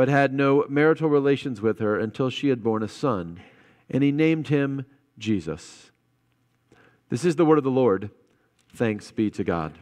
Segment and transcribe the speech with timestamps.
[0.00, 3.38] but had no marital relations with her until she had borne a son,
[3.90, 4.86] and he named him
[5.18, 5.90] Jesus.
[7.10, 8.08] This is the word of the Lord.
[8.74, 9.76] Thanks be to God.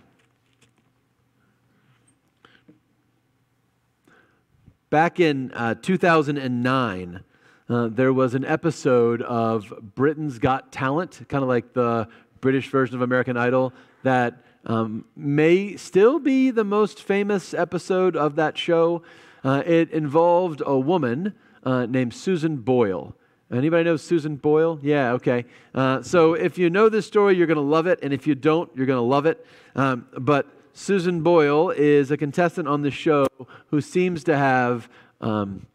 [4.91, 7.21] Back in uh, 2009,
[7.69, 12.09] uh, there was an episode of Britain's Got Talent, kind of like the
[12.41, 13.73] British version of American Idol,
[14.03, 19.05] that um, may still be the most famous episode of that show.
[19.45, 21.35] Uh, it involved a woman
[21.65, 23.15] uh, named Susan Boyle.
[23.51, 24.79] Anybody know Susan Boyle?
[24.83, 25.47] Yeah, okay.
[25.75, 28.35] Uh, so if you know this story, you're going to love it, and if you
[28.35, 29.45] don't, you're going to love it.
[29.75, 33.27] Um, but Susan Boyle is a contestant on the show
[33.69, 34.89] who seems to have,
[35.21, 35.67] um,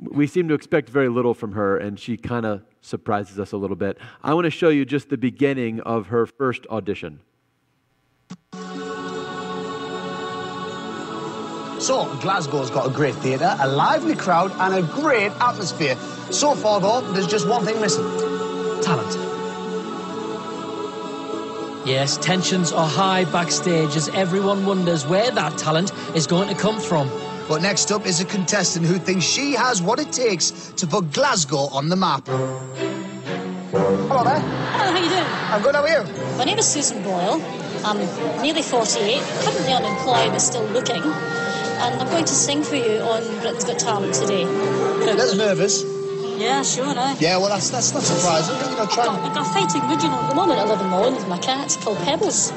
[0.00, 3.56] we seem to expect very little from her, and she kind of surprises us a
[3.56, 3.96] little bit.
[4.24, 7.20] I want to show you just the beginning of her first audition.
[11.80, 15.96] So, Glasgow's got a great theatre, a lively crowd, and a great atmosphere.
[16.30, 18.04] So far, though, there's just one thing missing
[18.82, 19.16] talent.
[21.86, 26.78] Yes, tensions are high backstage as everyone wonders where that talent is going to come
[26.78, 27.10] from.
[27.48, 31.12] But next up is a contestant who thinks she has what it takes to put
[31.14, 32.26] Glasgow on the map.
[32.26, 34.38] Hello there.
[34.38, 35.24] Hello, how are you doing?
[35.24, 36.36] I'm good, how are you?
[36.36, 37.40] My name is Susan Boyle.
[37.82, 37.96] I'm
[38.42, 41.02] nearly 48, currently unemployed but still looking.
[41.80, 44.42] And I'm going to sing for you on Britain's Got Talent today.
[44.44, 45.82] A little nervous.
[46.38, 47.16] Yeah, sure, no.
[47.18, 48.56] Yeah, well, that's that's not surprising.
[48.56, 50.20] You know, try I've got, I've got a fighting mood, you know.
[50.20, 52.52] At the moment, I live in London with my cat called Pebbles.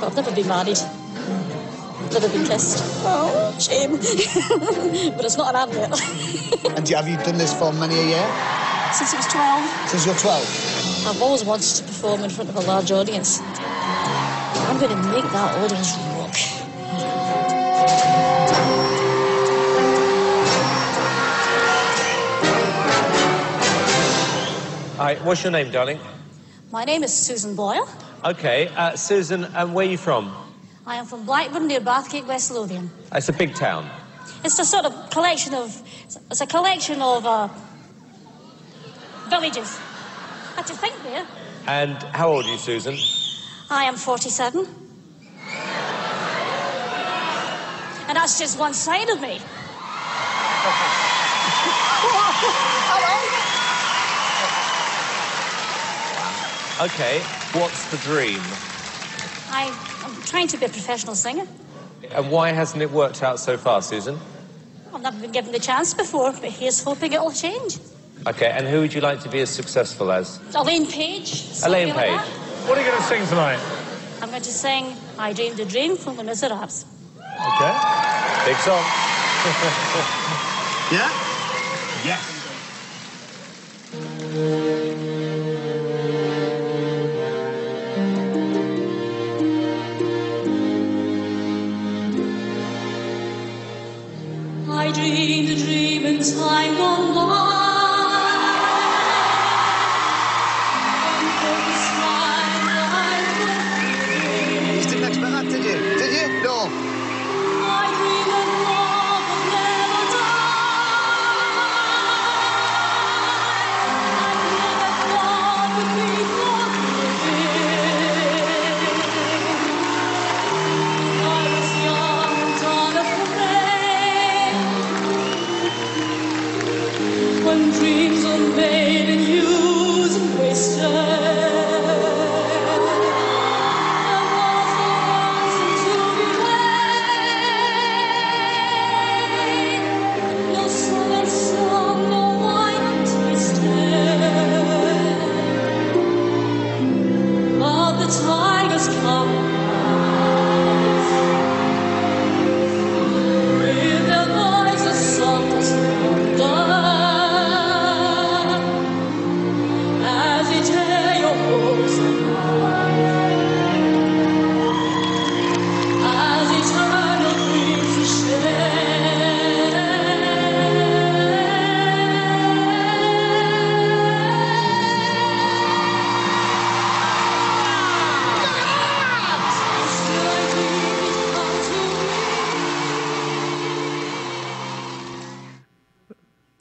[0.00, 0.78] But I've never been married.
[0.78, 2.82] I've never been kissed.
[3.04, 3.92] Oh, shame.
[5.16, 6.00] but it's not an advert.
[6.76, 8.26] And you, have you done this for many a year?
[8.92, 11.06] Since I was 12, Since you're 12?
[11.06, 13.40] I've always wanted to perform in front of a large audience.
[13.40, 16.34] I'm going to make that audience rock.
[25.04, 26.00] Hi, what's your name, darling?
[26.72, 27.86] My name is Susan Boyle.
[28.24, 30.34] Okay, uh, Susan, um, where are you from?
[30.86, 32.90] I am from Blackburn near Bathgate, West Lothian.
[33.12, 33.86] It's a big town.
[34.42, 35.78] It's a sort of collection of,
[36.30, 37.48] it's a collection of uh,
[39.28, 39.76] villages.
[40.56, 41.26] Had to think there.
[41.66, 42.96] And how old are you, Susan?
[43.68, 44.66] I am 47.
[48.08, 49.38] And that's just one side of me.
[56.80, 57.20] Okay,
[57.52, 58.40] what's the dream?
[59.50, 59.70] I,
[60.02, 61.46] I'm trying to be a professional singer.
[62.10, 64.18] And why hasn't it worked out so far, Susan?
[64.92, 67.78] I've never been given the chance before, but here's hoping it'll change.
[68.26, 70.40] Okay, and who would you like to be as successful as?
[70.54, 71.44] Elaine Paige.
[71.64, 72.68] Elaine something like Paige.
[72.68, 73.60] What are you going to sing tonight?
[74.20, 76.86] I'm going to sing I Dreamed a Dream from the Miserables.
[77.16, 77.74] Okay.
[78.46, 78.82] Big song.
[80.92, 81.08] Yeah?
[82.04, 82.33] Yes.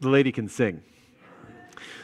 [0.03, 0.81] The lady can sing.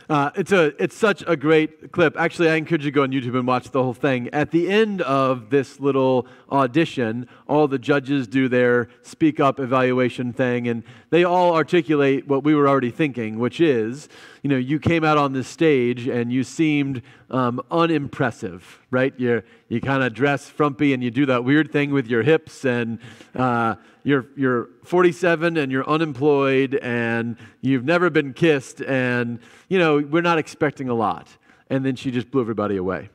[0.09, 2.17] Uh, it's, a, it's such a great clip.
[2.17, 4.27] Actually, I encourage you to go on YouTube and watch the whole thing.
[4.29, 10.33] At the end of this little audition, all the judges do their speak up evaluation
[10.33, 14.09] thing, and they all articulate what we were already thinking, which is,
[14.41, 19.13] you know, you came out on this stage and you seemed um, unimpressive, right?
[19.17, 22.65] you you kind of dress frumpy and you do that weird thing with your hips,
[22.65, 22.97] and
[23.35, 29.98] uh, you're, you're 47 and you're unemployed and you've never been kissed, and, you know,
[30.05, 31.27] we're not expecting a lot.
[31.69, 33.09] And then she just blew everybody away.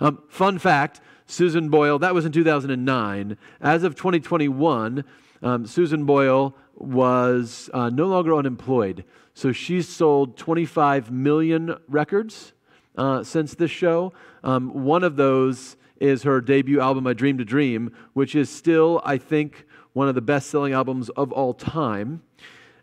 [0.00, 3.36] Um, fun fact Susan Boyle, that was in 2009.
[3.60, 5.04] As of 2021,
[5.42, 9.04] um, Susan Boyle was uh, no longer unemployed.
[9.32, 12.52] So she's sold 25 million records
[12.96, 14.12] uh, since this show.
[14.42, 19.00] Um, one of those is her debut album, I Dreamed a Dream, which is still,
[19.04, 22.22] I think, one of the best selling albums of all time.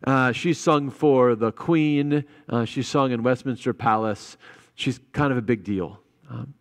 [0.03, 4.38] Uh, she's sung for the Queen, uh, she's sung in Westminster Palace.
[4.75, 5.99] She's kind of a big deal.
[6.29, 6.53] Um,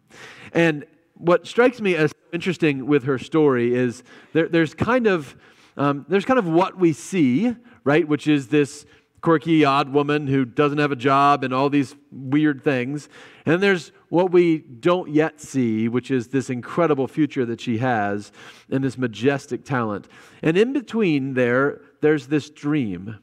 [0.52, 4.02] and what strikes me as interesting with her story is
[4.32, 5.36] there, there's kind of
[5.76, 7.54] um, there's kind of what we see,
[7.84, 8.86] right, which is this
[9.20, 13.08] quirky, odd woman who doesn't have a job and all these weird things.
[13.44, 18.30] And there's what we don't yet see, which is this incredible future that she has
[18.70, 20.08] and this majestic talent.
[20.42, 23.18] And in between there, there's this dream.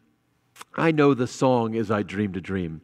[0.76, 2.82] I know the song is I Dreamed a Dream.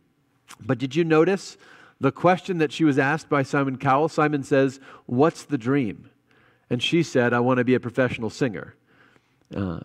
[0.60, 1.58] But did you notice
[2.00, 4.10] the question that she was asked by Simon Cowell?
[4.10, 6.10] Simon says, What's the dream?
[6.70, 8.76] And she said, I want to be a professional singer.
[9.56, 9.80] Uh,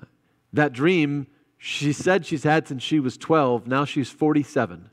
[0.52, 1.26] that dream
[1.66, 3.66] she said she's had since she was 12.
[3.66, 4.90] Now she's 47.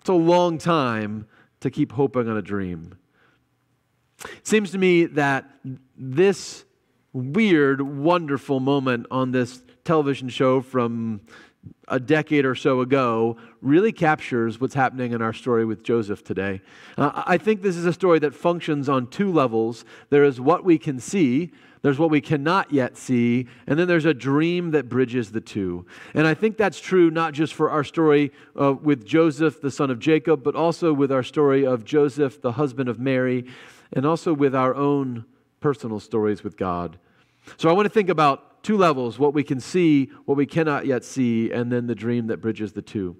[0.00, 1.26] It's a long time
[1.60, 2.96] to keep hoping on a dream.
[4.24, 5.44] It seems to me that
[5.94, 6.64] this
[7.12, 11.20] weird, wonderful moment on this television show from
[11.88, 16.60] a decade or so ago really captures what's happening in our story with Joseph today.
[16.98, 19.84] Uh, I think this is a story that functions on two levels.
[20.10, 21.52] There is what we can see,
[21.82, 25.86] there's what we cannot yet see, and then there's a dream that bridges the two.
[26.14, 29.90] And I think that's true not just for our story uh, with Joseph, the son
[29.90, 33.46] of Jacob, but also with our story of Joseph, the husband of Mary,
[33.92, 35.24] and also with our own
[35.60, 36.98] personal stories with God.
[37.56, 40.86] So I want to think about two levels what we can see, what we cannot
[40.86, 43.16] yet see, and then the dream that bridges the two.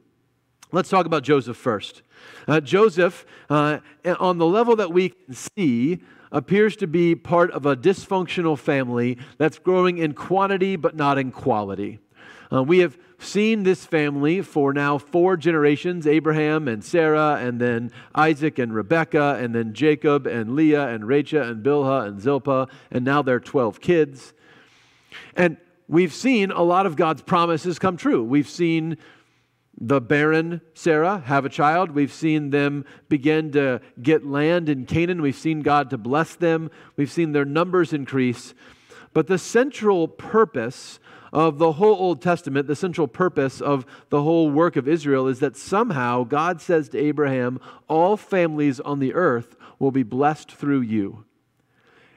[0.72, 2.02] Let's talk about Joseph first.
[2.48, 3.78] Uh, Joseph, uh,
[4.18, 6.00] on the level that we can see,
[6.32, 11.30] appears to be part of a dysfunctional family that's growing in quantity but not in
[11.30, 12.00] quality.
[12.52, 17.92] Uh, we have seen this family for now four generations Abraham and Sarah, and then
[18.16, 23.04] Isaac and Rebekah, and then Jacob and Leah and Rachel and Bilhah and Zilpah, and
[23.04, 24.32] now they're 12 kids.
[25.34, 25.56] And
[25.88, 28.22] we've seen a lot of God's promises come true.
[28.22, 28.96] We've seen
[29.78, 31.90] the barren Sarah have a child.
[31.90, 35.20] We've seen them begin to get land in Canaan.
[35.20, 36.70] We've seen God to bless them.
[36.96, 38.54] We've seen their numbers increase.
[39.12, 40.98] But the central purpose
[41.32, 45.40] of the whole Old Testament, the central purpose of the whole work of Israel is
[45.40, 50.80] that somehow God says to Abraham, All families on the earth will be blessed through
[50.80, 51.24] you.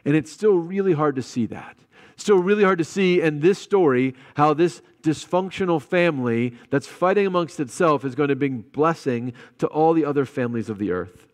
[0.06, 1.78] And it's still really hard to see that.
[2.16, 7.60] Still really hard to see in this story how this dysfunctional family that's fighting amongst
[7.60, 11.28] itself is going to bring blessing to all the other families of the earth.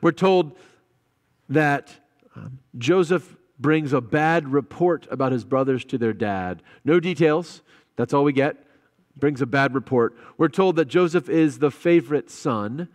[0.00, 0.56] We're told
[1.48, 1.94] that
[2.34, 6.62] um, Joseph brings a bad report about his brothers to their dad.
[6.84, 7.62] No details,
[7.96, 8.56] that's all we get.
[9.16, 10.14] Brings a bad report.
[10.36, 12.88] We're told that Joseph is the favorite son,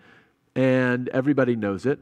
[0.55, 1.99] and everybody knows it.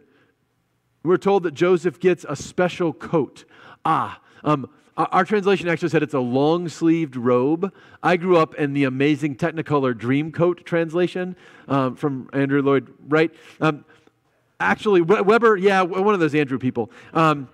[1.03, 3.45] We're told that Joseph gets a special coat.
[3.85, 7.73] Ah, um, our translation actually said it's a long sleeved robe.
[8.03, 11.37] I grew up in the amazing Technicolor Dreamcoat translation
[11.69, 13.33] um, from Andrew Lloyd Wright.
[13.61, 13.85] Um,
[14.59, 16.91] actually, Webber, yeah, one of those Andrew people.
[17.13, 17.47] Um,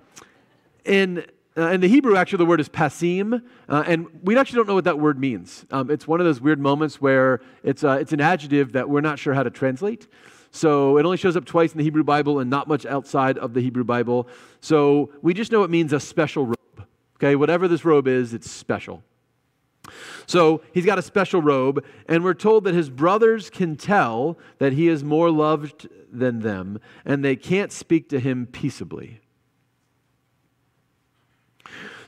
[0.86, 1.24] in,
[1.56, 4.76] uh, in the Hebrew, actually, the word is pasim, uh, and we actually don't know
[4.76, 5.68] what that word means.
[5.70, 9.02] Um, it's one of those weird moments where it's, uh, it's an adjective that we're
[9.02, 10.08] not sure how to translate.
[10.56, 13.54] So it only shows up twice in the Hebrew Bible and not much outside of
[13.54, 14.28] the Hebrew Bible.
[14.62, 16.88] So we just know it means a special robe.
[17.18, 19.04] Okay, whatever this robe is, it's special.
[20.28, 24.72] So he's got a special robe, and we're told that his brothers can tell that
[24.74, 29.20] he is more loved than them, and they can't speak to him peaceably.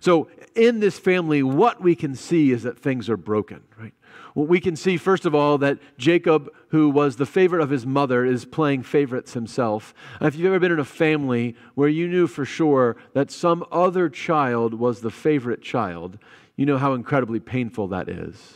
[0.08, 3.94] So, in this family, what we can see is that things are broken, right?
[4.36, 7.86] Well, we can see, first of all, that Jacob, who was the favorite of his
[7.86, 9.94] mother, is playing favorites himself.
[10.22, 14.08] If you've ever been in a family where you knew for sure that some other
[14.08, 16.18] child was the favorite child,
[16.56, 18.54] you know how incredibly painful that is.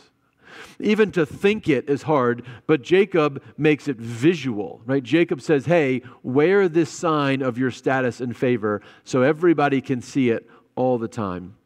[0.80, 5.02] Even to think it is hard, but Jacob makes it visual, right?
[5.02, 10.30] Jacob says, Hey, wear this sign of your status and favor so everybody can see
[10.30, 11.56] it all the time.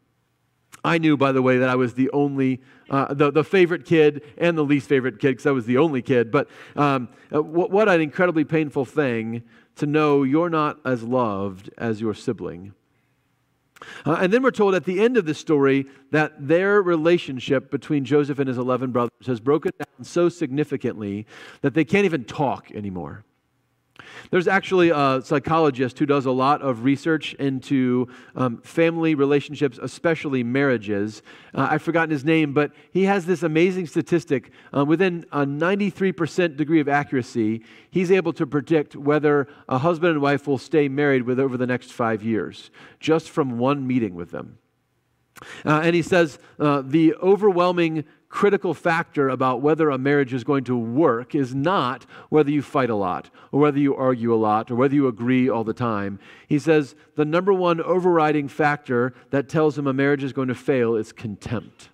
[0.84, 4.22] I knew, by the way, that I was the only, uh, the, the favorite kid
[4.38, 6.30] and the least favorite kid because I was the only kid.
[6.30, 9.42] But um, uh, what, what an incredibly painful thing
[9.76, 12.72] to know you're not as loved as your sibling.
[14.06, 18.04] Uh, and then we're told at the end of the story that their relationship between
[18.04, 21.26] Joseph and his 11 brothers has broken down so significantly
[21.60, 23.24] that they can't even talk anymore.
[24.30, 30.42] There's actually a psychologist who does a lot of research into um, family relationships, especially
[30.42, 31.22] marriages.
[31.54, 34.50] Uh, I've forgotten his name, but he has this amazing statistic.
[34.76, 40.22] Uh, within a 93% degree of accuracy, he's able to predict whether a husband and
[40.22, 42.70] wife will stay married with over the next five years,
[43.00, 44.58] just from one meeting with them.
[45.64, 48.04] Uh, and he says uh, the overwhelming
[48.36, 52.90] critical factor about whether a marriage is going to work is not whether you fight
[52.90, 56.18] a lot or whether you argue a lot or whether you agree all the time.
[56.46, 60.54] He says the number one overriding factor that tells him a marriage is going to
[60.54, 61.88] fail is contempt.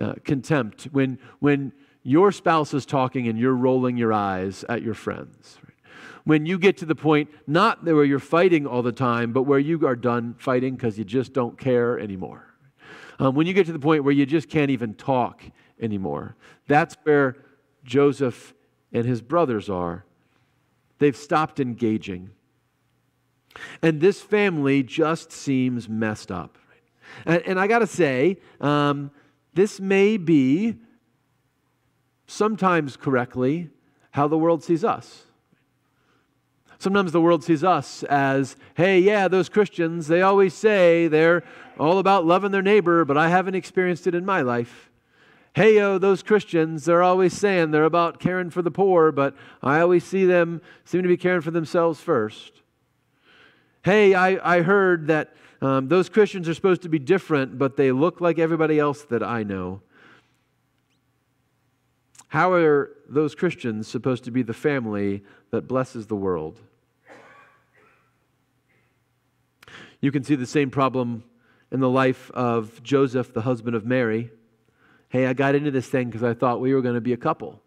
[0.00, 0.84] Uh, contempt.
[0.92, 1.72] When, when
[2.04, 5.58] your spouse is talking and you're rolling your eyes at your friends.
[6.22, 9.58] When you get to the point, not where you're fighting all the time, but where
[9.58, 12.53] you are done fighting because you just don't care anymore.
[13.18, 15.42] Um, when you get to the point where you just can't even talk
[15.80, 17.36] anymore, that's where
[17.84, 18.54] Joseph
[18.92, 20.04] and his brothers are.
[20.98, 22.30] They've stopped engaging.
[23.82, 26.58] And this family just seems messed up.
[27.26, 29.10] And, and I got to say, um,
[29.52, 30.76] this may be
[32.26, 33.70] sometimes correctly
[34.10, 35.24] how the world sees us.
[36.84, 41.42] Sometimes the world sees us as, hey, yeah, those Christians, they always say they're
[41.78, 44.90] all about loving their neighbor, but I haven't experienced it in my life.
[45.54, 49.80] Hey, yo, those Christians, they're always saying they're about caring for the poor, but I
[49.80, 52.60] always see them seem to be caring for themselves first.
[53.82, 57.92] Hey, I, I heard that um, those Christians are supposed to be different, but they
[57.92, 59.80] look like everybody else that I know.
[62.28, 66.60] How are those Christians supposed to be the family that blesses the world?
[70.04, 71.24] You can see the same problem
[71.72, 74.30] in the life of Joseph, the husband of Mary.
[75.08, 77.16] Hey, I got into this thing because I thought we were going to be a
[77.16, 77.62] couple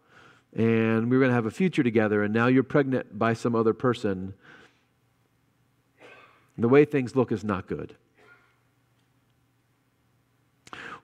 [0.55, 3.55] and we were going to have a future together, and now you're pregnant by some
[3.55, 4.35] other person.
[6.59, 7.95] The way things look is not good.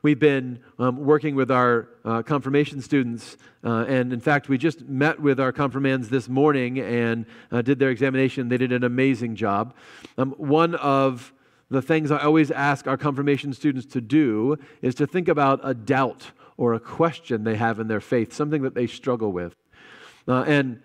[0.03, 4.81] We've been um, working with our uh, confirmation students, uh, and in fact, we just
[4.81, 8.50] met with our confirmands this morning and uh, did their examination.
[8.50, 9.74] They did an amazing job.
[10.17, 11.31] Um, one of
[11.69, 15.74] the things I always ask our confirmation students to do is to think about a
[15.74, 19.55] doubt or a question they have in their faith, something that they struggle with.
[20.27, 20.81] Uh, and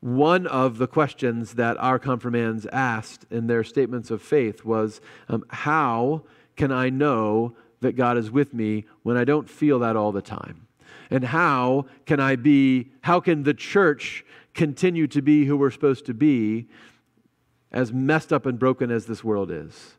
[0.00, 5.44] one of the questions that our confirmands asked in their statements of faith was um,
[5.50, 6.24] How
[6.56, 7.54] can I know
[7.86, 10.66] that God is with me when I don't feel that all the time?
[11.08, 14.24] And how can I be, how can the church
[14.54, 16.66] continue to be who we're supposed to be
[17.70, 19.94] as messed up and broken as this world is?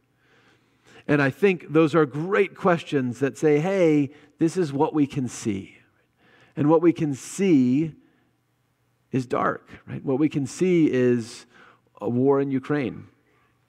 [1.08, 5.30] And I think those are great questions that say, hey, this is what we can
[5.30, 5.78] see.
[6.58, 7.94] And what we can see
[9.14, 10.04] is dark, right?
[10.04, 11.46] What we can see is
[12.02, 13.08] a war in Ukraine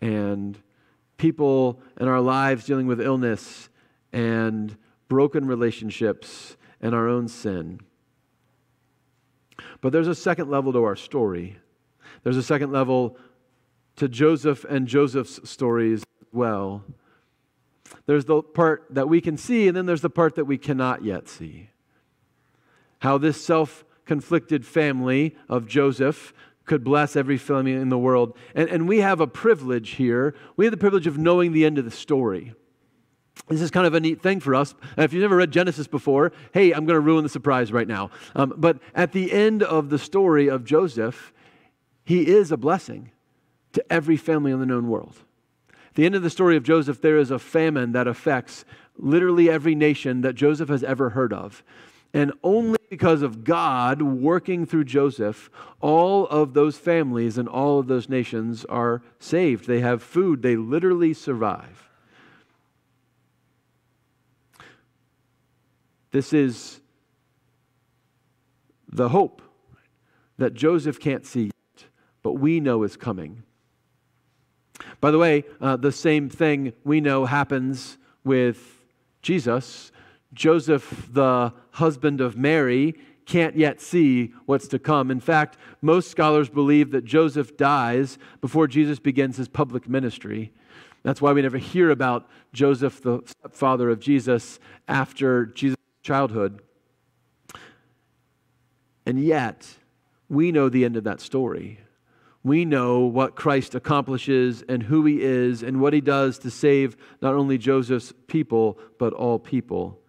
[0.01, 0.59] and
[1.19, 3.69] people in our lives dealing with illness
[4.12, 4.77] and
[5.09, 7.81] broken relationships and our own sin.
[9.81, 11.59] But there's a second level to our story.
[12.23, 13.17] There's a second level
[13.97, 16.85] to Joseph and Joseph's stories as well.
[18.07, 21.05] There's the part that we can see, and then there's the part that we cannot
[21.05, 21.71] yet see.
[23.00, 26.33] How this self conflicted family of Joseph
[26.65, 28.37] could bless every family in the world.
[28.55, 30.35] And, and we have a privilege here.
[30.57, 32.55] We have the privilege of knowing the end of the story.
[33.49, 34.75] This is kind of a neat thing for us.
[34.97, 38.11] If you've never read Genesis before, hey, I'm going to ruin the surprise right now.
[38.35, 41.33] Um, but at the end of the story of Joseph,
[42.04, 43.11] he is a blessing
[43.73, 45.16] to every family in the known world.
[45.71, 48.64] At the end of the story of Joseph, there is a famine that affects
[48.97, 51.62] literally every nation that Joseph has ever heard of.
[52.14, 57.87] And only because of God working through Joseph, all of those families and all of
[57.87, 59.66] those nations are saved.
[59.66, 61.88] They have food, they literally survive.
[66.11, 66.81] This is
[68.91, 69.43] the hope
[70.38, 71.85] that Joseph can't see yet,
[72.23, 73.43] but we know is coming.
[75.00, 78.85] By the way, uh, the same thing we know happens with
[79.23, 79.93] Jesus.
[80.33, 82.95] Joseph, the husband of Mary,
[83.27, 85.11] can't yet see what's to come.
[85.11, 90.53] In fact, most scholars believe that Joseph dies before Jesus begins his public ministry.
[91.03, 95.78] That's why we never hear about Joseph, the father of Jesus, after Jesus'
[96.09, 96.62] childhood.
[99.05, 99.77] And yet,
[100.31, 101.81] we know the end of that story.
[102.43, 106.97] We know what Christ accomplishes and who he is and what he does to save
[107.21, 110.00] not only Joseph's people, but all people.